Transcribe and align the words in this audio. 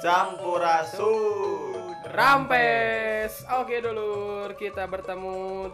Sampurasun. 0.00 1.92
Rampes. 2.08 3.44
Oke 3.60 3.84
dulur, 3.84 4.48
kita 4.56 4.88
bertemu 4.88 5.68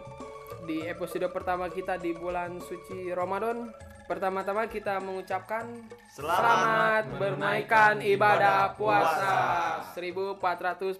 di 0.67 0.83
episode 0.83 1.31
pertama 1.31 1.71
kita 1.71 1.95
di 1.95 2.11
bulan 2.11 2.59
suci 2.59 3.07
Ramadan. 3.15 3.71
Pertama-tama 4.03 4.67
kita 4.67 4.99
mengucapkan 4.99 5.63
Selamat 6.11 7.07
menunaikan 7.15 8.03
ibadah 8.03 8.75
puasa 8.75 9.95
1442 9.95 10.99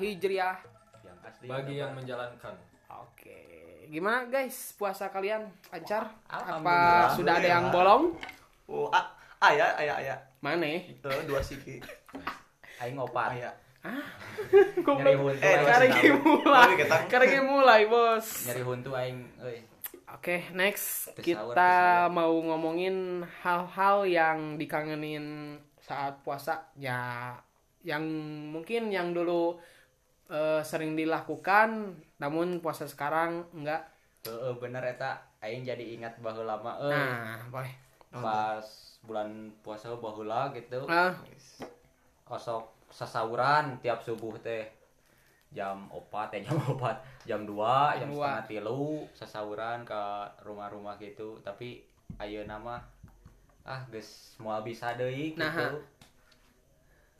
Hijriah. 0.00 0.64
Yang 1.04 1.18
asli. 1.28 1.44
bagi 1.44 1.76
yang 1.76 1.92
menjalankan 1.92 2.56
Oke, 3.04 3.40
gimana 3.92 4.24
guys? 4.32 4.72
Puasa 4.80 5.12
kalian 5.12 5.44
lancar? 5.68 6.08
Apa 6.24 7.12
sudah 7.20 7.36
ada 7.36 7.48
yang 7.52 7.68
bolong? 7.68 8.16
Oh, 8.64 8.88
ah, 8.88 9.12
ayah, 9.44 9.76
ayah, 9.76 9.96
ayah. 10.00 10.29
Mana? 10.40 10.66
Itu 10.66 11.08
dua 11.24 11.40
siki. 11.40 11.80
aing 12.78 12.96
ngopat 12.96 13.32
Ayah. 13.36 13.54
nyari 14.82 15.14
huntu 15.14 15.40
Eh, 15.40 15.56
tahu. 15.56 16.20
mulai. 16.20 16.70
Karegi 17.06 17.38
mulai, 17.40 17.80
Bos. 17.84 18.26
nyari 18.44 18.60
huntu 18.60 18.90
aing 18.92 19.18
euy 19.38 19.60
Oke, 20.10 20.42
next 20.52 21.14
Pesawat, 21.14 21.54
kita 21.54 21.72
mau 22.10 22.34
ngomongin 22.34 23.22
hal-hal 23.40 24.02
yang 24.04 24.38
dikangenin 24.56 25.54
saat 25.78 26.18
puasa 26.20 26.66
ya 26.74 27.30
yang 27.80 28.02
mungkin 28.50 28.90
yang 28.90 29.14
dulu 29.14 29.56
eh, 30.26 30.60
sering 30.60 30.92
dilakukan 30.92 31.94
namun 32.16 32.58
puasa 32.58 32.84
sekarang 32.84 33.46
enggak. 33.54 33.86
Heeh, 34.22 34.52
bener 34.56 34.82
eta 34.84 35.14
aing 35.38 35.62
jadi 35.62 35.94
ingat 35.94 36.18
baheula 36.18 36.58
lama 36.58 36.76
euy 36.80 36.92
Nah, 36.92 37.40
boleh. 37.48 37.72
Pas 38.12 38.64
bulan 39.00 39.30
puasa 39.62 39.94
baheula 39.94 40.50
gitu. 40.52 40.82
Ah, 40.86 41.14
osok 42.26 42.66
sasauran 42.90 43.78
tiap 43.78 44.02
subuh 44.02 44.34
teh. 44.38 44.66
Jam 45.50 45.90
opat 45.90 46.30
eh 46.32 46.42
jam 46.42 46.54
opat 46.70 46.94
jam 47.22 47.42
2 47.42 47.54
jam 47.98 47.98
Jam 48.00 48.10
setengah 48.10 48.46
tilu 48.46 49.02
sasauran 49.12 49.82
ke 49.82 50.02
rumah-rumah 50.42 50.94
gitu. 50.96 51.38
Tapi 51.40 51.82
ayo 52.18 52.42
nama 52.44 52.78
ah 53.62 53.82
geus 53.90 54.34
moal 54.38 54.62
bisa 54.62 54.94
deui 54.94 55.34
gitu. 55.34 55.38
Nah, 55.38 55.74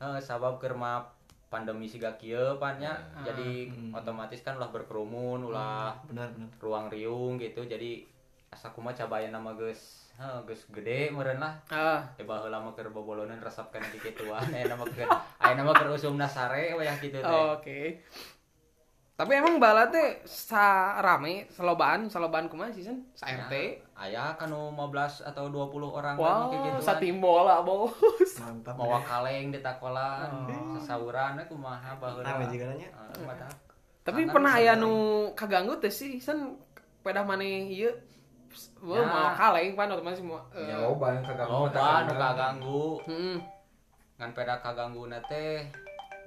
Eh, 0.00 0.16
sabab 0.16 0.56
kerma 0.56 1.04
pandemi 1.52 1.84
siga 1.84 2.08
kieu 2.16 2.56
pan 2.56 2.78
nya 2.78 2.94
Ah. 3.12 3.20
jadi 3.20 3.68
otomatis 3.92 4.40
kan 4.40 4.56
ulah 4.56 4.72
berkerumun 4.72 5.44
ulah 5.44 5.92
Benar, 6.08 6.32
benar. 6.32 6.48
ruang 6.56 6.86
riung 6.88 7.36
gitu. 7.36 7.60
Jadi 7.62 8.06
asa 8.48 8.70
kumaha 8.70 8.96
cabaya 8.96 9.28
nama 9.28 9.52
geus 9.52 10.08
heuh 10.20 10.38
geus 10.44 10.68
gede 10.68 11.08
meureun 11.08 11.40
lah 11.40 11.56
ah, 11.70 12.04
ya 12.14 12.22
baheula 12.22 12.60
mah 12.60 12.70
keur 12.70 12.88
bobolonan 12.88 13.40
resepkeun 13.40 13.80
di 13.88 13.98
kituan 13.98 14.44
aya 14.52 14.68
nama 14.68 14.84
keur 14.84 15.08
aya 15.38 15.52
nama 15.56 15.72
keur 15.72 15.90
usumna 15.90 16.28
sare 16.28 16.72
wayah 16.72 16.92
gitu 16.94 17.16
teh 17.16 17.24
oke. 17.50 17.80
Tapi 19.16 19.36
emang 19.36 19.56
bala 19.56 19.84
teh 19.86 20.24
sa 20.24 20.96
rame 20.98 21.44
selobaan, 21.46 22.08
selobaan 22.08 22.48
kumaha 22.48 22.72
sih 22.72 22.80
sen? 22.80 23.04
Sa 23.12 23.28
RT. 23.28 23.52
aya 23.94 24.32
kan 24.34 24.48
15 24.48 24.72
atau 25.22 25.44
20 25.46 25.76
orang 25.90 26.16
Wow, 26.16 26.48
kan 26.48 26.64
gitu 26.64 26.80
sa 26.80 26.96
tim 26.96 27.20
bola, 27.20 27.60
Bos. 27.60 27.92
Mantap. 28.40 28.80
mawa 28.80 28.96
kaleng 29.00 29.52
di 29.52 29.60
takolan 29.60 30.48
Oh. 30.48 30.72
sasauran 30.74 31.36
kumaha 31.44 31.96
baheula 31.96 32.24
Rame 32.26 32.48
juga 32.48 32.72
nanya. 32.72 32.88
Mantap. 33.20 33.52
Tapi 34.00 34.24
pernah 34.26 34.52
bisa 34.52 34.60
aya 34.62 34.72
bareng. 34.72 34.80
nu 34.82 34.92
kaganggu 35.32 35.76
teh 35.76 35.92
sih 35.92 36.16
sen 36.16 36.56
pedah 37.00 37.20
maneh 37.20 37.68
ieu 37.68 37.92
Wah, 38.80 38.96
Ya. 38.98 39.06
mau 39.06 39.28
kaleng 39.36 39.78
pan 39.78 39.88
otomatis 39.88 40.20
mau 40.20 40.42
eh, 40.50 40.66
ya 40.66 40.76
loba 40.82 41.14
yang 41.14 41.22
kagak 41.22 41.46
loba 41.46 41.86
nu 42.02 42.12
kaganggu. 42.14 42.84
Hmm. 43.06 43.36
ngan 44.20 44.30
peda 44.36 44.60
kaganggu 44.60 45.06
teh 45.24 45.64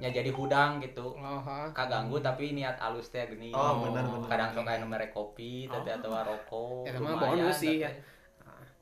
nya 0.01 0.09
jadi 0.09 0.31
hudang 0.33 0.81
gitu. 0.81 1.13
Oh, 1.13 1.39
kaganggu 1.69 2.17
tapi 2.17 2.57
niat 2.57 2.79
alus 2.81 3.13
teh 3.13 3.21
gini 3.29 3.53
Oh, 3.53 3.85
benar, 3.85 4.01
benar. 4.07 4.25
kadang 4.25 4.49
sok 4.49 4.65
aya 4.65 4.81
mere 4.81 5.07
kopi 5.13 5.69
tadi 5.69 5.93
atau 5.93 6.09
rokok. 6.09 6.89
Eta 6.89 6.97
mah 6.97 7.13
lumayan, 7.13 7.21
bonus 7.45 7.57
sih, 7.61 7.77
ya. 7.85 7.91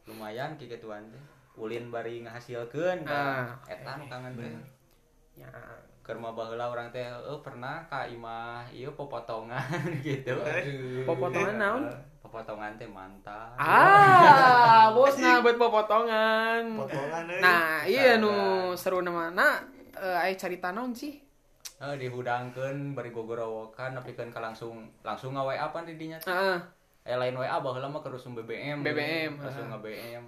lumayan 0.08 0.56
kieu 0.56 0.80
tuan 0.80 1.04
teh. 1.12 1.24
Ulin 1.60 1.92
bari 1.92 2.24
ngahasilkeun 2.24 3.04
Ah, 3.04 3.60
eta 3.68 4.00
nu 4.00 4.08
kangen 4.08 4.34
teh. 4.40 4.54
Ya. 5.36 5.52
Keur 6.02 6.18
mah 6.18 6.34
baheula 6.34 6.66
urang 6.68 6.90
teh 6.90 7.02
eh 7.02 7.40
pernah 7.40 7.86
ka 7.86 8.06
imah 8.06 8.66
ieu 8.70 8.90
popotongan 8.92 9.62
gitu 10.06 10.34
Popotongan 11.06 11.56
naon? 11.56 11.84
popotongan 12.20 12.74
teh 12.76 12.86
mantan 12.86 13.54
Ah, 13.56 14.90
bos 14.96 15.14
nah 15.16 15.40
buat 15.40 15.56
potongan. 15.56 16.64
Potongan 16.76 17.24
euy. 17.28 17.40
Nah, 17.40 17.84
iya 17.84 18.16
nu 18.16 18.32
seru 18.74 19.00
nama. 19.00 19.30
Nah, 19.30 19.62
eh 19.94 20.18
aya 20.18 20.34
carita 20.34 20.72
naon 20.72 20.92
sih? 20.92 21.20
eh 21.78 21.96
dihudangkeun 21.98 22.94
bari 22.94 23.10
gogorowokan 23.10 23.98
nepikeun 23.98 24.30
ka 24.30 24.38
langsung 24.38 24.86
langsung 25.02 25.34
nga 25.34 25.42
WA 25.42 25.66
pan 25.70 25.82
di 25.82 25.98
dinya 25.98 26.18
teh. 26.18 26.30
Heeh. 26.30 26.58
eh 27.04 27.18
lain 27.18 27.34
WA 27.34 27.58
baheula 27.58 27.90
mah 27.90 28.00
keur 28.00 28.14
usum 28.14 28.38
BBM 28.38 28.86
BBM, 28.86 29.42
langsung 29.42 29.66
ah. 29.66 29.74
nge 29.74 29.80
BM 29.82 30.24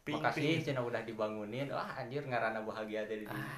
Ping, 0.00 0.16
makasih 0.16 0.60
cenah 0.60 0.80
udah 0.80 1.00
dibangunin 1.00 1.68
wah 1.68 1.88
anjir 1.94 2.20
ngaranna 2.20 2.60
bahagia 2.60 3.00
teh 3.04 3.16
di 3.16 3.24
dinya 3.24 3.48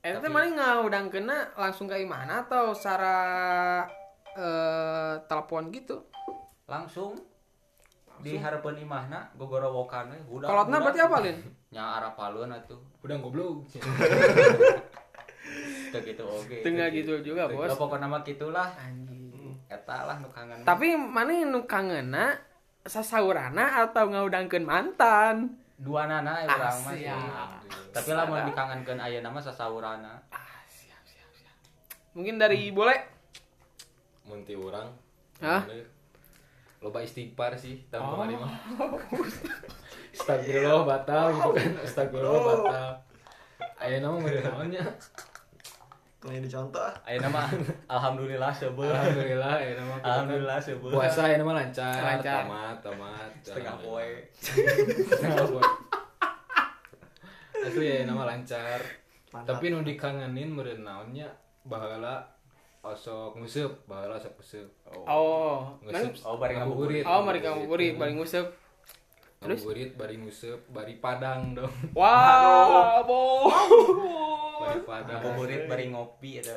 Eta 0.00 0.16
teh 0.16 0.22
Tapi- 0.22 0.32
mana 0.32 0.48
ngaudang 0.50 1.06
kena 1.08 1.36
langsung 1.54 1.84
ke 1.84 1.96
imana 1.96 2.40
atau 2.42 2.72
secara 2.72 3.16
eh 4.30 5.14
telepon 5.26 5.68
gitu? 5.68 6.06
langsung 6.64 7.18
di 8.20 8.36
harapan 8.36 8.78
imahna 8.78 9.26
gogorowokan 9.34 10.14
Kolotna 10.24 10.46
hudang. 10.46 10.80
berarti 10.80 11.00
apa, 11.00 11.16
Lin? 11.20 11.36
nya 11.74 11.98
arah 11.98 12.12
palun 12.12 12.48
atuh 12.48 12.78
udah 13.00 13.16
goblok 13.18 13.66
gitu 15.90 16.22
oge 16.24 16.62
Tengah 16.62 16.88
gitu 16.90 17.18
juga, 17.20 17.44
Teu- 17.44 17.58
Bos. 17.58 17.66
Ya, 17.66 17.74
pokoknya 17.74 18.06
mah 18.06 18.22
gitulah 18.22 18.68
Anjing. 18.76 19.58
eta 19.66 20.04
lah 20.04 20.16
nu 20.16 20.28
kangen 20.28 20.62
Tapi 20.62 20.94
mana 20.94 21.32
nu 21.42 21.60
kangenna 21.64 22.38
sasaurana 22.82 23.82
atau 23.82 24.06
ngaudangkeun 24.06 24.62
mantan? 24.62 25.58
Dua 25.80 26.04
nana 26.04 26.44
ya 26.44 26.46
urang 26.46 26.78
mah 26.84 26.94
tapi 27.90 28.10
lah 28.12 28.28
mau 28.28 28.38
dikangenkeun 28.44 29.00
ayeuna 29.00 29.32
mah 29.32 29.40
sasaurana. 29.40 30.20
Mungkin 32.12 32.36
dari 32.36 32.68
boleh? 32.70 32.98
munti 34.22 34.54
orang 34.54 34.86
Hah? 35.42 35.66
loba 36.78 37.02
istighfar 37.02 37.58
sih 37.58 37.82
tahun 37.90 38.04
Oh. 38.04 38.10
kemarin 38.14 38.36
mah. 38.38 38.52
Astagfirullah 40.14 40.84
batal 40.86 41.24
gitu 41.34 41.50
kan. 41.50 41.70
Astagfirullah 41.82 42.42
batal. 42.44 42.90
Ayo 43.80 43.96
nama 43.98 44.16
mere 44.16 44.40
naonnya 44.44 44.84
Tuh 46.20 46.28
yang 46.28 46.44
dicontoh. 46.44 46.84
ah. 46.84 46.92
ayeuna 47.08 47.32
mah 47.32 47.48
alhamdulillah 47.88 48.52
sebeul 48.52 48.92
Alhamdulillah 48.92 49.56
ayo 49.56 49.72
nama 49.74 49.94
alhamdulillah 50.04 50.58
sebeul 50.60 50.92
puasa 50.92 51.24
ayo 51.26 51.40
nama 51.40 51.52
lancar. 51.64 51.96
Lancar. 51.96 52.44
tamat 52.44 52.76
tamat 52.84 53.30
setengah 53.40 53.76
poe. 53.80 54.10
Setengah 54.36 55.48
poe. 55.48 55.64
Asli 57.60 57.84
ya 57.86 58.04
nama 58.04 58.24
lancar. 58.26 58.80
Mantap. 59.30 59.56
tapi 59.56 59.70
nu 59.70 59.80
dikangenin 59.80 60.50
meureun 60.50 60.82
naonnya 60.82 61.30
baheula 61.62 62.20
osok 62.82 63.38
nguseup 63.38 63.86
baheula 63.86 64.18
osok 64.18 64.34
nguseup 64.36 64.68
Oh, 65.06 65.72
nguseup 65.80 66.12
Oh, 66.26 66.36
bari 66.36 66.58
ngabuburit. 66.58 67.04
Oh, 67.06 67.22
mari 67.22 67.40
kamu 67.40 67.64
burit, 67.64 67.94
bari 67.94 68.12
nguseup. 68.12 68.50
Terus? 69.40 69.62
ngabuburit 69.62 69.96
bari 69.96 70.14
nguseup 70.18 70.60
bari 70.68 70.98
padang 70.98 71.56
dong. 71.56 71.72
Wah, 71.96 73.00
bo. 73.06 73.48
Ngabuburit 74.78 75.62
bari 75.66 75.84
ngopi 75.88 76.30
eta. 76.38 76.54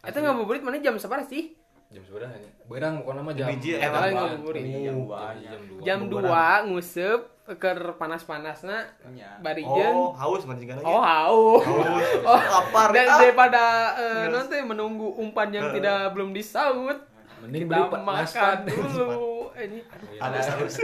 Eta 0.00 0.18
ngabuburit 0.18 0.60
mana 0.60 0.78
jam 0.78 0.94
seberapa 0.94 1.24
sih? 1.24 1.54
jam 1.88 2.04
seberapa 2.04 2.28
hanya 2.28 2.52
berang 2.68 3.00
pokoknya 3.00 3.22
mah 3.22 3.32
jam 3.32 3.48
Biji, 3.48 3.70
eh, 3.72 3.80
lain 3.80 4.12
dua. 4.12 4.20
ngabuburit. 4.28 4.60
Oh, 4.60 4.68
Jam 4.68 4.96
dua. 5.00 5.18
jam 5.32 5.48
dua 5.56 5.80
Jam 5.80 5.98
Ngabuburan. 6.04 6.28
2 6.60 6.68
nguseup 6.68 7.20
keur 7.56 7.80
panas-panasna 7.96 8.76
Nya. 9.08 9.40
bari 9.40 9.64
Oh, 9.64 9.72
jeung 9.72 10.00
haus 10.12 10.42
mah 10.44 10.52
juga 10.54 10.76
nanya. 10.76 10.84
Oh, 10.84 11.00
haus. 11.00 11.64
Haus. 11.64 12.08
Oh, 12.20 12.36
lapar. 12.36 12.88
Dan 12.92 13.08
Ah. 13.08 13.16
daripada 13.18 13.64
eh, 13.96 14.24
nanti 14.28 14.60
menunggu 14.60 15.16
umpan 15.16 15.48
yang 15.48 15.72
tidak 15.72 16.12
belum 16.12 16.36
disaut, 16.36 17.08
mending 17.40 17.64
beli 17.64 17.80
makan 17.88 18.56
dulu. 18.68 19.08
Eh, 19.56 19.64
Ini 19.64 19.78
aduh, 19.88 20.08
Haus, 20.20 20.46
haus. 20.52 20.74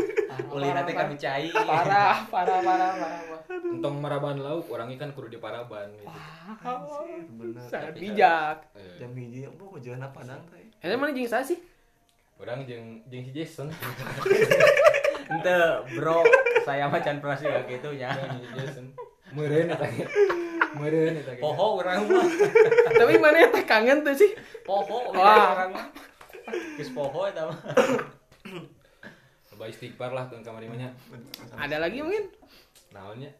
Nanti 0.56 0.92
kan 0.94 1.12
cai 1.12 1.52
parah, 1.52 2.16
parah, 2.26 2.58
parah, 2.58 2.90
parah. 2.96 3.33
Entong 3.48 3.96
maraban 4.00 4.40
lauk 4.40 4.68
orang 4.72 4.92
ikan 4.96 5.12
kudu 5.12 5.34
di 5.34 5.38
paraban 5.40 5.92
gitu. 5.96 6.18
Bener. 7.36 7.64
Sangat 7.68 7.94
bijak. 7.96 8.56
Eh, 8.74 8.98
Jam 9.02 9.12
hiji, 9.14 9.46
apa 9.48 9.62
mau 9.62 9.78
jalan 9.78 10.02
apa 10.02 10.14
padang 10.16 10.40
teh? 10.48 10.94
Mana 10.96 11.12
jeung 11.12 11.28
saya 11.28 11.44
sih? 11.44 11.58
orang 12.42 12.66
jeung 12.66 12.98
jeung 13.08 13.22
si 13.22 13.30
Jason 13.30 13.70
ente 15.32 15.58
bro 15.94 16.20
saya 16.66 16.90
mah 16.90 17.00
can 17.00 17.22
pernah 17.22 17.38
sih 17.38 17.46
kayak 17.46 17.64
gitu 17.70 17.88
nya 17.94 18.10
Jason 18.58 18.90
meureun 19.30 19.70
eta 19.70 19.86
ge 19.86 20.04
meureun 20.74 21.14
eta 21.14 21.32
ge 21.38 21.42
poho 21.42 21.78
urang 21.78 22.10
mah 22.10 22.26
Tapi 23.00 23.14
mana 23.22 23.48
teh 23.48 23.64
kangen 23.64 24.02
tuh 24.02 24.14
sih? 24.18 24.34
poho 24.66 25.14
Wah. 25.14 25.54
urang 25.54 25.70
mah 25.78 25.86
geus 26.74 26.90
poho 26.90 27.30
eta 27.30 27.48
mah 27.48 27.58
coba 29.54 29.64
istighfar 29.70 30.10
lah 30.10 30.26
ke 30.26 30.34
kamar 30.42 30.60
imahnya 30.66 30.90
Ada 31.54 31.78
lagi 31.78 32.02
mungkin? 32.02 32.26
Naonnya 32.94 33.32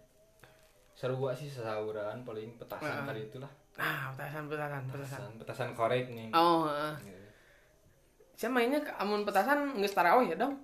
Sarua 0.93 1.31
sih 1.31 1.47
sahuran 1.47 2.23
paling 2.23 2.55
petasan 2.55 3.03
Ah. 3.03 3.03
kali 3.03 3.27
itulah. 3.27 3.51
Nah, 3.75 4.15
petasan 4.15 4.47
petasan 4.47 4.83
petasan. 4.85 4.95
Petasan, 4.95 5.31
petasan 5.39 5.71
korek 5.75 6.07
nih. 6.09 6.31
Oh, 6.31 6.67
heeh. 6.67 6.95
Gitu. 7.03 7.27
Saya 8.37 8.51
mainnya 8.51 8.79
ke 8.79 8.95
amun 8.95 9.27
petasan 9.27 9.75
nggak 9.75 9.91
tarawih 9.91 10.31
ya 10.31 10.37
dong? 10.39 10.55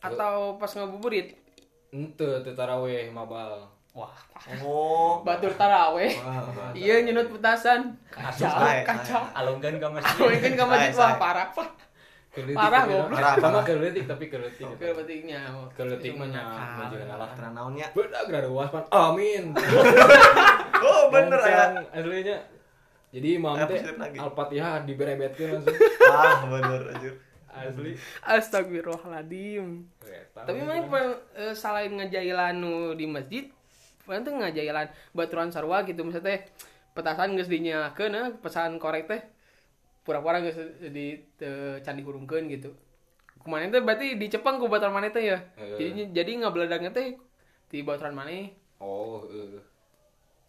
Atau 0.00 0.58
pas 0.58 0.66
ngabuburit? 0.68 1.38
Ente 1.90 2.42
teu 2.42 2.50
taraweh 2.52 3.06
mabal. 3.08 3.62
Wah, 3.94 4.10
Oh. 4.58 5.22
batur 5.22 5.54
taraweh. 5.54 6.10
Iya 6.74 7.06
nyunut 7.06 7.30
petasan. 7.32 7.94
Kacau, 8.10 8.50
kacau. 8.82 9.22
alungkan 9.32 9.78
ke 9.78 9.86
masjid 9.86 10.18
Aku 10.18 10.26
kan 10.28 10.52
ke 10.52 10.64
masjid 10.66 10.92
wah 10.98 11.14
parah 11.14 11.46
pak. 11.48 11.68
Parah, 12.36 12.82
goblok. 12.84 13.16
Sama 13.40 13.60
keletik 13.62 14.04
tapi 14.04 14.24
keletik. 14.26 14.68
Ke 14.76 14.92
petiknya. 14.92 15.40
Keletik 15.72 16.12
mah 16.14 16.28
nya 16.28 16.42
Nakal. 16.42 16.76
majikan 16.76 17.08
Allah. 17.10 17.28
Karena 17.32 17.50
naonnya. 17.50 17.86
Beda 17.90 18.20
graduas 18.24 18.68
pan. 18.68 18.84
Amin. 18.90 19.44
Oh, 20.76 21.08
bener 21.08 21.40
ya. 21.40 21.72
Aslinya. 21.88 22.36
Jadi 23.08 23.28
imam 23.34 23.56
Eh, 23.56 23.64
teh. 23.64 23.80
Al-Fatihah 24.14 24.84
diberebetkeun 24.84 25.56
langsung. 25.56 25.72
Ah, 26.04 26.44
bener 26.44 26.80
anjir. 26.92 27.14
Asli. 27.48 27.96
Astagfirullahaladzim. 28.20 29.88
Tapi 30.36 30.60
main 30.60 30.84
eh, 31.32 31.56
selain 31.56 31.88
ngejailan 31.90 32.54
nu 32.54 32.92
di 32.92 33.08
masjid, 33.08 33.48
mana 34.04 34.20
tuh 34.20 34.36
ngejailan 34.36 34.86
baturan 35.10 35.48
sarwa 35.48 35.80
gitu 35.82 36.04
misalnya 36.04 36.36
teh 36.36 36.40
petasan 36.92 37.34
geus 37.34 37.48
dinyakeun 37.48 38.12
eh, 38.12 38.28
pesan 38.36 38.76
korek 38.76 39.08
teh 39.08 39.20
pura-pura 40.06 40.38
geus 40.38 40.54
di 40.94 41.18
teu 41.34 41.82
candi 41.82 42.06
hurungkeun 42.06 42.46
gitu. 42.46 42.70
Kemarin 43.42 43.74
teh 43.74 43.82
berarti 43.82 44.14
dicepeng 44.14 44.62
ku 44.62 44.70
baturan 44.70 44.94
maneh 44.94 45.10
teh 45.10 45.26
ya. 45.26 45.38
Heeh. 45.58 45.78
Jadi 45.82 45.90
jadi 46.14 46.30
ngabeledagnya 46.46 46.94
teh 46.94 47.18
di 47.66 47.82
baturan 47.82 48.14
maneh 48.14 48.54
Oh, 48.78 49.26
eh. 49.26 49.58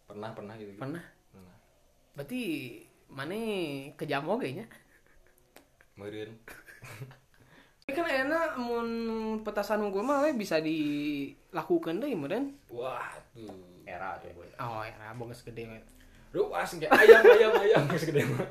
pernah 0.06 0.30
pernah 0.30 0.54
gitu. 0.54 0.70
gitu. 0.72 0.80
pernah. 0.80 1.02
Pernah. 1.34 1.56
Berarti 2.14 2.40
maneh 3.10 3.46
kejam 3.98 4.30
oge 4.30 4.62
nya. 4.62 4.66
Meureun. 5.98 6.30
Kan 7.88 8.04
enak 8.04 8.60
mun 8.60 8.88
petasan 9.42 9.80
unggul 9.80 10.04
mah 10.04 10.20
we 10.22 10.36
bisa 10.36 10.60
dilakukan 10.62 11.98
deui 11.98 12.14
meureun. 12.14 12.54
Wah, 12.70 13.10
tuh. 13.34 13.48
era 13.88 14.20
tuh 14.20 14.30
Oh, 14.60 14.84
ya 14.84 15.16
bonges 15.16 15.42
gede 15.42 15.66
we. 15.66 15.78
Ruas 16.28 16.76
kayak 16.76 16.92
ayam 16.92 17.24
ayam 17.24 17.52
ayam 17.56 17.82
geus 17.88 18.04
gede 18.04 18.22
mah. 18.28 18.44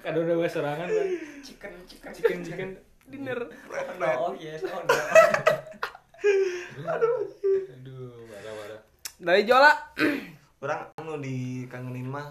Kadang 0.00 0.22
udah 0.24 0.46
serangan 0.46 0.86
kan. 0.86 1.06
chicken 1.40 1.72
chicken 1.84 2.10
Chicken 2.12 2.38
chicken. 2.42 2.70
Dinner. 3.04 3.38
oh 4.00 4.32
yes 4.34 4.62
oh 4.64 4.80
no 4.80 4.94
Aduh, 6.82 8.26
parah 8.26 8.52
parah. 8.54 8.80
Dari 9.18 9.42
Jola. 9.42 9.72
Orang 10.58 10.80
anu 10.94 11.18
dikangenin 11.18 12.06
mah 12.06 12.30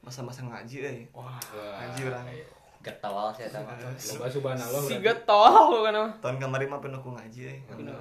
masa-masa 0.00 0.40
ngaji 0.42 0.76
euy. 0.82 1.00
Wah, 1.10 1.36
Ngaji 1.50 2.02
orang. 2.06 2.26
getol 2.78 3.34
sih 3.34 3.42
sama 3.50 3.74
Loba 3.74 4.30
subhanallah 4.30 4.80
Si 4.80 4.94
getol 5.02 5.82
kan 5.82 5.94
mah. 5.94 6.12
Tahun 6.22 6.36
kemarin 6.38 6.68
mah 6.68 6.78
penuh 6.78 7.02
ngaji 7.02 7.58
bener. 7.66 7.96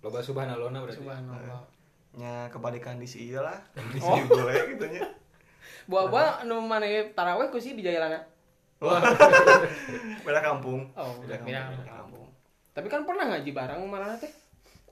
Loba 0.00 0.18
subhanallah 0.18 0.68
berarti. 0.68 0.98
Subhanallah. 0.98 1.62
Nya 2.12 2.50
kebalikan 2.50 2.98
di 2.98 3.06
si 3.06 3.30
ieu 3.30 3.40
lah. 3.40 3.56
Di 3.72 4.00
Oh. 4.02 4.12
si 4.12 4.26
gue 4.26 4.52
gitu 4.74 4.84
nya. 4.90 5.06
Buah-buah 5.86 6.46
nu 6.46 6.60
mana 6.60 6.86
taraweh 7.12 7.50
ku 7.50 7.58
sih 7.58 7.74
di 7.74 7.82
Jayalana. 7.82 8.18
Beda 10.26 10.40
kampung. 10.42 10.82
Oh, 10.92 11.12
Beda 11.22 11.38
beda 11.38 11.60
kampung. 11.62 11.86
kampung. 11.86 12.26
Tapi 12.72 12.86
kan 12.88 13.06
pernah 13.06 13.30
ngaji 13.30 13.50
bareng 13.52 13.80
mana 13.86 14.16
teh? 14.16 14.30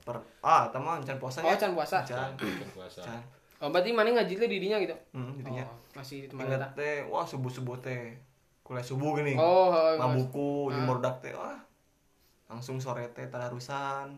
Per 0.01 0.17
ah, 0.41 0.65
mah 0.73 0.97
can 1.03 1.17
puasa 1.17 1.43
Oh, 1.43 1.51
nya. 1.51 1.59
can 1.59 1.73
puasa. 1.73 2.01
Can. 2.01 2.31
Bukan 2.33 2.69
puasa. 2.73 3.01
Can. 3.03 3.21
Oh, 3.61 3.69
berarti 3.69 3.93
mana 3.93 4.09
ngaji 4.11 4.33
teh 4.33 4.47
di 4.49 4.57
dinya 4.57 4.81
gitu. 4.81 4.95
Hmm, 5.13 5.37
jadinya. 5.37 5.61
Oh, 5.63 5.77
masih 5.93 6.25
di 6.25 6.33
Ingat 6.33 6.57
tempat 6.57 6.71
teh, 6.73 7.05
wah 7.05 7.21
subuh-subuh 7.21 7.77
teh. 7.77 8.17
Kuliah 8.65 8.81
subuh 8.81 9.13
gini. 9.13 9.37
Oh, 9.37 9.69
oh, 9.69 9.93
Mabuku, 9.97 10.71
Ah. 10.71 10.73
di 10.73 10.79
mordak 10.81 11.15
teh, 11.21 11.33
wah. 11.35 11.59
Langsung 12.47 12.81
sore 12.81 13.05
teh 13.13 13.27
tadarusan. 13.27 14.17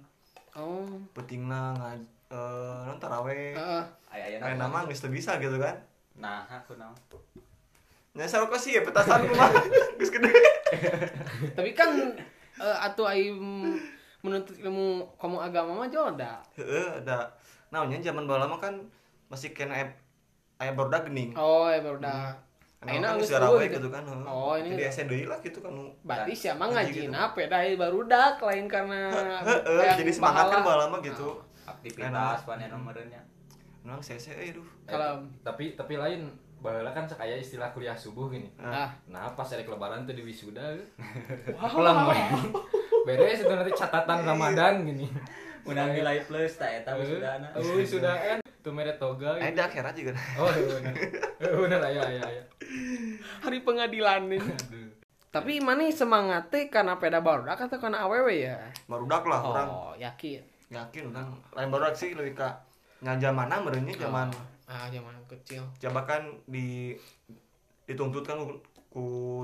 Oh. 0.55 0.87
Petingna 1.11 1.75
ngaj 1.75 1.99
eh 2.29 2.79
non 2.85 2.97
taraweh. 2.97 3.51
Heeh. 3.53 3.83
ayah 4.13 4.25
ayah 4.29 4.37
Kayak 4.39 4.57
nama 4.57 4.85
geus 4.85 5.01
teu 5.01 5.09
bisa 5.09 5.35
gitu 5.37 5.57
kan. 5.57 5.75
Nah 6.18 6.45
aku 6.45 6.77
naon 6.77 6.94
Nya 8.13 8.30
sarua 8.30 8.54
sih 8.62 8.77
ya 8.77 8.86
petasan 8.86 9.25
mah 9.33 9.50
geus 9.98 10.13
gede. 10.15 10.30
Tapi 11.57 11.74
kan 11.74 11.89
eh, 12.62 12.77
atuh 12.86 13.10
ai 13.10 13.33
menuntut 14.21 14.54
ilmu 14.62 15.01
kamu 15.18 15.42
agama 15.42 15.81
mah 15.81 15.89
joda. 15.89 16.38
Heeh, 16.54 17.01
ada 17.01 17.25
naonnya 17.74 17.98
zaman 18.06 18.30
baheula 18.30 18.45
mah 18.45 18.62
kan 18.62 18.77
masih 19.33 19.50
kena 19.57 19.74
aya 19.74 19.86
aya 20.62 20.77
barudak 20.77 21.10
geuning. 21.10 21.33
Oh, 21.33 21.65
ya 21.65 21.81
dah. 21.81 22.38
Karena 22.86 22.92
Ayeuna 22.94 23.07
kan 23.10 23.18
geus 23.18 23.31
taraweh 23.33 23.65
gitu. 23.65 23.77
gitu 23.81 23.89
kan. 23.89 24.04
Oh, 24.30 24.54
ini 24.62 24.77
ese 24.77 25.10
deui 25.10 25.25
lah 25.25 25.42
gitu 25.42 25.57
kan. 25.65 25.74
Berarti 26.06 26.38
siapa 26.38 26.69
Ngaji 26.69 26.94
ngaji 26.94 27.01
gitu. 27.10 27.18
apa 27.18 27.39
dah 27.50 27.62
baru 27.81 28.00
dak 28.06 28.38
lain 28.45 28.65
karena 28.69 29.10
Heeh, 29.42 29.89
jadi 29.98 30.12
semangat 30.13 30.54
kan 30.54 30.62
mah 30.62 31.01
gitu. 31.01 31.42
aktivitas 31.65 32.45
panen 32.45 32.69
nomornya 32.69 33.32
Nang 33.83 34.00
sese 34.00 34.31
euy 34.33 34.51
duh. 34.51 34.63
Kalau 34.83 35.19
tapi 35.44 35.75
tapi 35.75 35.95
lain 35.95 36.31
baheula 36.57 36.95
kan 36.95 37.03
sekaya 37.03 37.35
istilah 37.35 37.69
kuliah 37.69 37.91
subuh 37.94 38.31
gini. 38.31 38.47
ah 38.57 38.88
Nah, 39.06 39.27
pas 39.35 39.44
erek 39.45 39.68
lebaran 39.68 40.07
tuh 40.07 40.15
di 40.15 40.24
wisuda. 40.24 40.63
Pulang 41.59 42.07
we. 42.07 42.15
Beres 43.03 43.44
itu 43.44 43.51
nanti 43.51 43.71
catatan 43.74 44.24
Ramadan 44.24 44.88
gini. 44.88 45.07
undang 45.63 45.95
nilai 45.95 46.19
plus 46.27 46.59
tak 46.59 46.83
eta 46.83 46.91
wisudana 46.91 47.47
Oh, 47.56 47.63
wisudaan 47.75 48.44
tuh 48.59 48.71
mere 48.71 48.95
toga. 48.95 49.39
Eh 49.39 49.47
gitu. 49.47 49.59
da 49.59 49.63
akhirat 49.68 49.94
juga. 49.95 50.12
Oh, 50.36 50.51
iya 50.51 50.63
bener. 50.69 50.94
Eh, 51.39 51.51
Bener 51.56 51.79
aya 51.79 52.01
aya 52.03 52.21
aya. 52.24 52.44
hari 53.39 53.59
pengadilan 53.63 54.27
nih. 54.27 54.44
Tapi 55.31 55.63
mana 55.63 55.88
semangatnya 55.88 56.68
karena 56.68 57.00
peda 57.00 57.19
baru 57.19 57.44
dak 57.44 57.63
atau 57.63 57.79
karena 57.79 58.03
awewe 58.03 58.44
ya? 58.44 58.59
Barudak 58.88 59.24
lah 59.24 59.39
orang. 59.39 59.68
Oh, 59.68 59.91
yakin. 59.95 60.44
Yakin 60.68 61.15
orang. 61.15 61.31
Lain 61.56 61.68
barudak 61.68 61.95
sih 61.95 62.12
lebih 62.12 62.36
ka 62.36 62.59
nya 63.03 63.19
zamana 63.19 63.59
meureunnya 63.59 63.95
zaman 64.00 64.31
Ah, 64.63 64.88
zaman 64.88 65.11
kecil. 65.27 65.61
coba 65.77 66.01
kan 66.03 66.23
di 66.47 66.95
dituntut 67.83 68.23
kan 68.23 68.39
ku 68.89 69.44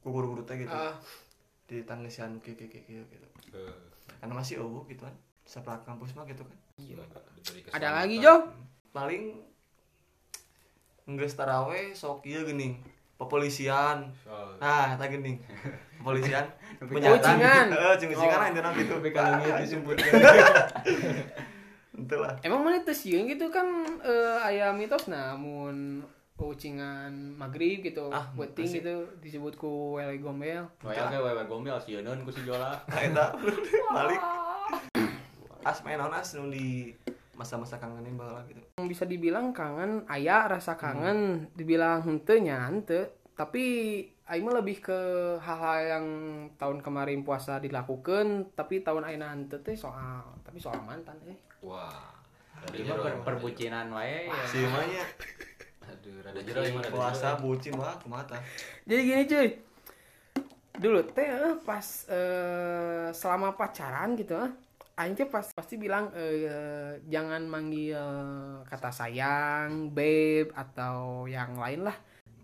ku 0.00 0.08
teh 0.44 0.54
gitu. 0.56 0.70
Ah, 0.70 0.94
Di 1.66 1.82
tangisan 1.82 2.38
kieu 2.38 2.54
kieu 2.54 2.70
kieu 2.70 3.02
gitu. 3.04 3.26
Eh, 3.52 3.74
Karena 4.16 4.32
masih 4.32 4.58
eueuh 4.58 4.82
gitu 4.86 5.02
kan. 5.02 5.12
Setelah 5.42 5.82
kampus 5.82 6.14
mah 6.14 6.24
gitu 6.24 6.40
kan. 6.40 6.56
diberi 6.78 7.60
ada 7.68 7.88
lagi. 7.96 8.16
Jo? 8.18 8.48
Paling 8.90 9.38
geus 11.10 11.34
taraweh 11.34 11.92
sok 11.92 12.24
ieu 12.24 12.44
geuning. 12.44 12.78
Pepolisian. 13.16 14.08
Oh, 14.24 14.56
Nah, 14.56 14.94
eta 14.94 15.04
geuning. 15.06 15.36
Kepolisian 15.98 16.46
Kucingan. 16.80 17.66
Heeh, 17.68 17.92
cing-cingan 17.98 18.32
Oh. 18.32 18.40
aja 18.40 18.48
intina 18.48 18.70
gitu. 18.72 18.96
tapi 18.96 19.10
kalau 19.12 19.36
gitu 21.92 22.16
disebutkan. 22.16 22.16
Ente 22.16 22.16
lah. 22.16 22.34
Emang 22.40 22.60
mana 22.60 22.80
teu 22.80 22.92
sieun 22.92 23.26
gitu 23.26 23.48
kan 23.48 23.66
eh, 24.00 24.38
aya 24.42 24.70
mitos 24.70 25.06
namun 25.06 26.00
ucingan 26.40 27.12
maghrib 27.36 27.84
gitu, 27.84 28.08
Ah, 28.08 28.32
masih. 28.64 28.80
gitu 28.80 28.94
disebut 29.20 29.54
ku 29.54 29.70
wele 29.94 30.16
gombel. 30.16 30.64
Waya 30.80 31.06
ge 31.06 31.18
wewe 31.18 31.44
gombel 31.44 31.76
si 31.76 31.92
Yeun 31.92 32.24
ku 32.24 32.30
si 32.30 32.40
Jola 32.42 32.80
eta 32.96 33.36
balik. 33.86 34.20
As 35.60 35.84
main 35.84 36.00
naon 36.00 36.10
as 36.10 36.32
nu 36.32 36.48
di 36.48 36.96
masa-masa 37.36 37.76
kangenin 37.76 38.16
baheula 38.16 38.40
gitu. 38.44 38.60
bisa 38.80 39.04
dibilang 39.04 39.48
kangen 39.50 40.04
aya 40.06 40.44
rasa 40.46 40.76
kangen 40.76 41.48
dibilang 41.54 42.00
henteu 42.00 42.36
nya 42.36 42.68
henteu 42.68 43.04
tapi 43.32 43.64
aing 44.26 44.40
mah 44.42 44.56
lebih 44.56 44.80
ke 44.82 45.00
hal-hal 45.36 45.78
yang 45.82 46.06
tahun 46.54 46.80
kemarin 46.80 47.20
puasa 47.20 47.56
dilakukan 47.56 48.52
tapi 48.54 48.80
tahun 48.80 49.04
ayeuna 49.04 49.32
henteu 49.32 49.56
teh 49.58 49.72
soal 49.72 50.20
tapi 50.40 50.56
soal 50.56 50.80
mantan 50.80 51.16
eh 51.24 51.36
Wah. 51.64 52.12
Per 52.60 52.76
rada 52.76 53.24
perbucinan 53.24 53.88
wae 53.92 54.28
ya. 54.28 54.42
Si 54.44 54.60
mah 54.64 54.84
nya 54.84 55.04
jero. 55.04 55.88
Aduh, 55.88 56.16
rada 56.20 56.40
jero 56.44 56.60
gimana? 56.60 56.88
puasa 56.92 57.28
bucin 57.40 57.72
mah 57.76 57.96
kumaha 58.00 58.36
tah. 58.36 58.40
jadi 58.84 59.00
gini 59.00 59.22
cuy 59.24 59.48
dulu 60.80 61.00
teh 61.12 61.28
eh, 61.28 61.54
pas 61.60 61.86
eh, 62.08 63.08
selama 63.12 63.52
pacaran 63.52 64.16
gitu 64.16 64.32
eh, 64.40 64.52
Aing 65.00 65.16
teh 65.16 65.24
pas 65.24 65.44
pasti 65.56 65.80
bilang 65.80 66.12
eh, 66.12 67.00
jangan 67.08 67.40
manggil 67.48 67.96
kata 68.68 68.92
sayang, 68.92 69.88
babe 69.96 70.52
atau 70.52 71.24
yang 71.24 71.56
lain 71.56 71.88
lah. 71.88 71.96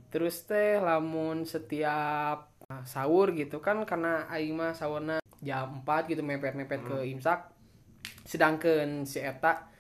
Terus 0.08 0.40
teh 0.49 0.80
lamun 0.80 1.44
setiap 1.44 2.49
ah, 2.73 2.82
sahur 2.88 3.37
gitu 3.37 3.61
kan 3.61 3.85
karena 3.85 4.25
aing 4.32 4.56
mah 4.56 4.73
sahurna 4.73 5.20
jam 5.44 5.85
4 5.85 6.08
gitu 6.08 6.25
mepet-mepet 6.25 6.80
ke 6.80 6.96
imsak. 7.12 7.52
Sedangkan 8.26 9.06
si 9.06 9.23
eta 9.23 9.71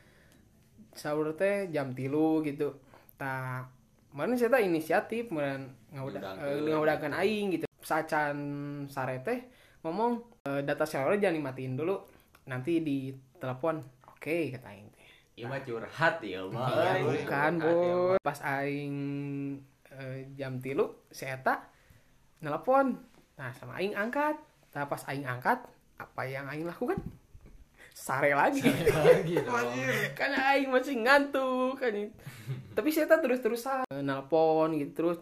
sahur 0.94 1.34
teh 1.34 1.68
jam 1.74 1.92
tilu 1.92 2.40
gitu. 2.46 2.78
Tah 3.18 3.66
mana 4.14 4.32
si 4.38 4.46
eta 4.48 4.62
inisiatif 4.62 5.28
kemudian 5.28 5.74
eh, 5.92 6.70
ngaudahkeun 6.72 7.12
aing 7.12 7.46
gitu. 7.58 7.66
Sacan 7.82 8.38
sare 8.88 9.20
teh 9.20 9.44
ngomong 9.82 10.18
"Eh, 10.46 10.60
data 10.66 10.82
seluler 10.82 11.18
jangan 11.18 11.38
dimatiin 11.42 11.74
dulu 11.78 11.94
nanti 12.46 12.82
di 12.82 13.10
telepon 13.38 13.78
oke 14.06 14.54
kata 14.54 14.66
aing 14.70 14.88
teh 14.94 15.06
Ieu 15.36 15.46
mah 15.52 15.60
curhat 15.60 16.16
ya 16.24 16.40
mah. 16.48 16.64
Iya, 16.72 17.04
bukan 17.04 17.52
mah. 17.60 18.16
pas 18.24 18.38
aing 18.42 18.96
eh, 19.92 20.18
jam 20.34 20.58
tilu 20.58 21.06
si 21.12 21.28
eta 21.28 21.60
nelpon 22.40 22.96
nah 23.36 23.52
sama 23.52 23.76
aing 23.78 23.92
angkat 23.92 24.34
nah 24.72 24.88
pas 24.88 25.02
aing 25.12 25.28
angkat 25.28 25.60
apa 26.00 26.22
yang 26.24 26.48
aing 26.48 26.64
lakukan 26.64 26.96
sare 28.06 28.30
lagi. 28.38 28.62
Karena 30.14 30.38
aing 30.54 30.70
masih 30.70 30.94
ngantuk 31.02 31.74
kan 31.74 31.90
tapi 32.78 32.94
si 32.94 33.02
eta 33.02 33.18
terus 33.18 33.42
terusan 33.42 33.82
nelpon 33.90 34.78
gitu 34.78 34.92
terus 34.94 35.18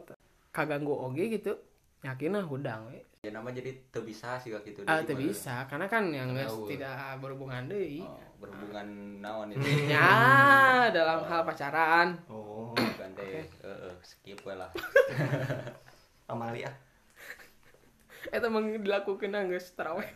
kaganggu 0.53 0.93
oge 0.93 1.33
gitu. 1.33 1.57
Yakin 2.05 2.45
hudang 2.45 2.93
we. 2.93 3.01
Ya 3.25 3.33
nama 3.33 3.49
jadi 3.49 3.73
teu 3.89 4.05
bisa 4.05 4.37
sih 4.37 4.53
gitu. 4.53 4.85
ah 4.85 5.01
teu 5.01 5.17
bisa 5.17 5.65
karena 5.65 5.89
kan 5.89 6.13
yang 6.13 6.37
geus 6.37 6.53
tidak 6.69 7.17
berhubungan 7.25 7.65
deui. 7.65 8.05
Oh, 8.05 8.21
berhubungan 8.37 8.85
naon 9.25 9.57
itu. 9.57 9.65
ya 9.89 10.13
dalam 10.97 11.25
hal 11.25 11.41
pacaran. 11.49 12.21
Oh, 12.29 12.77
Bukan 12.77 13.11
deh. 13.17 13.49
Heeh, 13.65 13.95
skip 14.05 14.45
we 14.45 14.53
lah. 14.53 14.69
Amalia. 16.33 16.69
eta 18.29 18.49
emang 18.49 18.69
dilakukan 18.81 19.37
geus 19.53 19.73
taraweh 19.73 20.09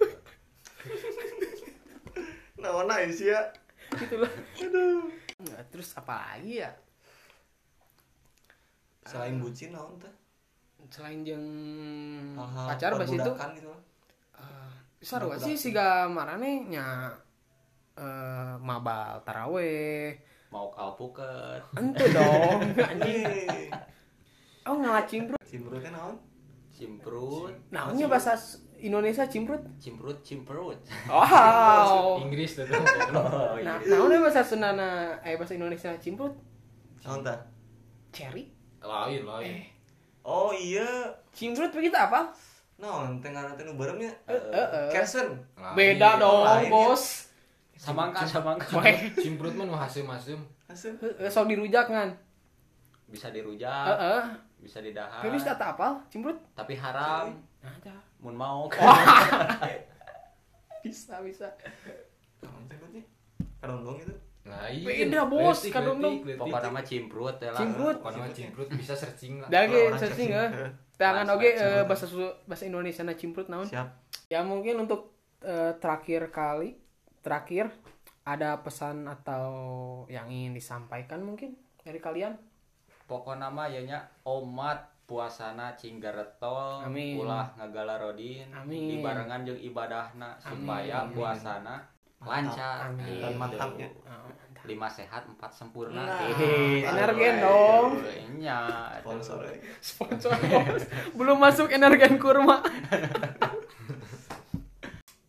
Naon 2.58 2.90
aja 2.90 3.08
sih 3.14 3.30
ya? 3.30 3.40
gitu 3.96 4.20
lah 4.20 4.32
aduh. 4.60 5.08
Nggak, 5.38 5.62
terus 5.72 5.94
apa 5.96 6.14
lagi 6.18 6.60
ya? 6.60 6.70
Selain 9.08 9.38
bucin 9.40 9.72
naon 9.72 9.96
teh? 9.96 10.12
selain 10.88 11.20
jeung 11.20 11.46
Hal-hal 12.38 12.66
pacar 12.70 12.90
bas 12.96 13.10
itu 13.10 13.18
gitu. 13.20 13.72
uh, 14.40 14.70
sarua 15.04 15.36
sih 15.36 15.52
siga 15.52 16.08
marane 16.08 16.64
nya 16.70 17.12
eh, 17.98 18.54
mabal 18.62 19.20
taraweh. 19.26 20.16
Mau 20.48 20.72
kalpuket. 20.72 21.60
ente 21.76 22.08
dong 22.08 22.72
anjing. 22.94 23.26
Eh, 23.26 23.68
oh 24.64 24.80
ngalah 24.80 25.04
cimprut 25.04 25.42
Cimbrut. 25.44 25.82
Teh 25.84 25.92
naon? 25.92 26.16
Cimprut, 26.72 27.52
namanya 27.74 28.06
bahasa 28.06 28.38
Indonesia 28.78 29.26
cimprut 29.26 29.60
cimprut, 29.76 30.18
cimprut. 30.22 30.78
wow 31.06 32.18
Inggris 32.22 32.54
tuh. 32.54 32.66
Oh, 33.08 33.58
nah 33.58 33.80
naonnya 33.80 34.20
bahasa 34.20 34.40
Sundana 34.40 35.16
eh 35.20 35.34
bahasa 35.34 35.54
Indonesia 35.54 35.90
cimprut 35.96 36.34
Naon 37.02 37.22
teh? 37.22 37.38
cherry 38.10 38.50
Lain, 38.78 39.22
lain. 39.22 39.46
eh 39.48 39.64
Oh 40.22 40.50
iya. 40.50 40.86
cimprut 41.30 41.70
begitu 41.70 41.94
apa 41.94 42.30
Naon 42.76 43.18
teh 43.18 43.28
ngaran 43.28 43.58
teh 43.58 43.64
nu 43.64 43.74
beuremnya? 43.74 44.12
Eh, 44.24 44.34
eh, 44.34 44.68
eh. 44.68 44.88
Kersen. 44.90 45.34
Lain. 45.56 45.74
beda 45.74 46.16
dong 46.16 46.44
lain 46.44 46.66
ya. 46.66 46.70
bos 46.70 47.04
Samangka, 47.74 48.26
samangka. 48.26 48.74
Cimprut 49.14 49.54
mah 49.54 49.62
nu 49.62 49.74
hasem-hasem. 49.74 50.38
Kersen. 50.66 50.94
eh, 50.98 51.26
sok 51.26 51.46
dirujak 51.46 51.86
kan 51.86 52.10
Bisa 53.06 53.28
eh 53.28 53.34
dirujak, 53.34 53.94
eh 53.94 54.24
bisa 54.58 54.78
didahar. 54.78 55.22
Tapi 55.22 55.38
tak 55.38 55.70
apal 55.74 55.92
cimprut 56.06 56.36
Tapi 56.52 56.74
haram. 56.74 57.34
nah 57.58 57.70
ada 57.72 57.94
Mun 58.22 58.34
mau. 58.34 58.66
bisa 60.82 61.20
bisa 61.20 61.46
Naon 62.40 62.62
teh 62.70 62.76
berarti? 62.78 63.00
Kadondong 63.58 63.98
itu. 63.98 64.14
Lain. 64.48 64.84
Beda, 64.86 65.28
bos. 65.28 65.60
Letik, 65.60 65.76
letik. 65.76 66.38
Pokoknya 66.40 66.70
mah 66.72 66.84
cimprut 66.86 67.36
ya 67.42 67.50
lah. 67.52 67.60
Cimprut. 67.60 67.96
Pokoknya 68.00 68.18
mah 68.24 68.32
cimprut 68.32 68.68
bisa 68.72 68.94
searching 68.96 69.44
lah. 69.44 69.48
Orang 69.50 70.00
searching 70.00 70.30
ya 70.32 70.46
tangan 70.98 71.30
oge 71.30 71.54
mas, 71.54 71.62
eh, 71.62 71.82
bahasa 71.88 72.06
Su- 72.10 72.36
bahasa 72.44 72.66
Indonesia 72.66 73.06
na 73.06 73.14
cimprut 73.14 73.46
naon 73.46 73.70
Siap. 73.70 73.88
ya 74.28 74.42
mungkin 74.42 74.84
untuk 74.84 75.14
eh, 75.46 75.72
terakhir 75.78 76.34
kali 76.34 76.74
terakhir 77.22 77.70
ada 78.26 78.60
pesan 78.60 79.08
atau 79.08 79.48
yang 80.10 80.28
ingin 80.28 80.52
disampaikan 80.52 81.24
mungkin 81.24 81.56
dari 81.80 82.02
kalian 82.02 82.36
Pokoknya 83.08 83.48
mah 83.48 83.72
ya 83.72 83.80
nya 83.88 83.98
omat 84.28 84.84
puasana 85.08 85.72
cinggaretol 85.72 86.84
ulah 87.16 87.48
ngagalarodin 87.56 88.52
Amin. 88.52 88.92
dibarengan 88.92 89.40
jeung 89.42 89.56
ibadahna 89.58 90.36
supaya 90.36 91.02
Amin. 91.02 91.16
puasana 91.16 91.80
lancar 92.20 92.92
Amin. 92.92 93.08
Gitu. 93.08 93.24
Dan 93.24 93.34
mantapnya. 93.34 93.88
Oh, 94.04 94.28
lima 94.66 94.84
sehat 94.86 95.24
empat 95.24 95.48
sempurna 95.48 96.04
Nah, 96.04 96.20
Hehe. 96.28 96.84
energen 96.84 97.40
Aduh, 97.40 97.46
dong. 97.48 97.90
nya 98.36 98.58
Sponsor. 99.00 99.38
eh. 99.46 99.58
sponsor 99.80 100.32
bos. 100.36 100.82
belum 101.18 101.38
masuk 101.38 101.72
energen 101.72 102.20
kurma 102.20 102.60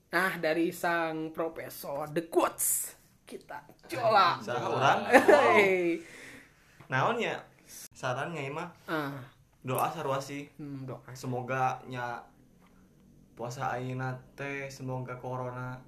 nah 0.10 0.34
dari 0.36 0.74
sang 0.74 1.30
profesor 1.30 2.10
the 2.10 2.26
quotes 2.26 2.98
kita 3.24 3.62
Salah 3.88 4.42
orang. 4.66 5.00
Hey. 5.56 6.02
Naon 6.88 7.16
ya? 7.16 7.38
Saran 7.92 8.34
nyai 8.34 8.50
mah 8.50 8.70
ah 8.86 9.14
doa 9.60 9.92
sarua 9.92 10.20
sih. 10.22 10.48
hmm, 10.56 10.88
doa 10.88 11.00
Semoga 11.12 11.84
nya 11.88 12.24
puasa 13.36 13.72
ayeuna 13.76 14.16
teh 14.36 14.68
semoga 14.68 15.16
corona 15.16 15.80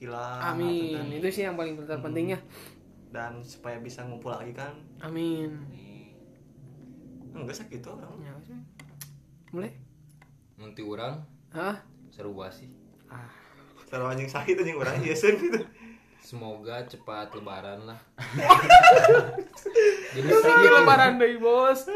hilang 0.00 0.56
amin. 0.56 1.08
itu 1.20 1.28
sih 1.32 1.44
yang 1.44 1.56
paling 1.56 1.76
terpentingnya 1.84 2.36
dan 3.12 3.40
supaya 3.40 3.80
bisa 3.80 4.04
ngumpul 4.04 4.32
lagi 4.32 4.52
kan. 4.52 4.72
Amin. 5.00 5.56
Enggak 7.32 7.64
sakit 7.64 7.84
orang. 7.84 8.16
Ya 8.20 8.32
mulai 9.54 9.72
Nanti 10.56 10.82
orang 10.84 11.20
ah 11.52 11.76
seru 12.12 12.32
sih. 12.52 12.68
ah. 13.08 13.28
Kalau 13.86 14.10
anjing 14.10 14.26
sakit 14.28 14.58
anjing 14.58 14.76
orang 14.76 14.98
hiasan 15.00 15.38
gitu 15.44 15.62
Semoga 16.18 16.82
cepat 16.90 17.30
lebaran 17.38 17.86
lah. 17.86 18.00
Jadi 20.16 20.26
lebaran 20.26 21.22
deh 21.22 21.38
bos 21.38 21.86